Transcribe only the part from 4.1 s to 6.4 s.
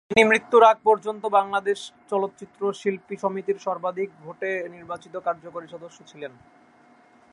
ভোটে নির্বাচিত কার্যকারী সদস্য ছিলেন।